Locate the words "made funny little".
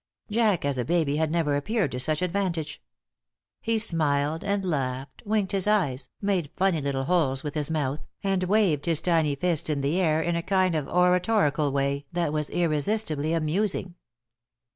6.19-7.03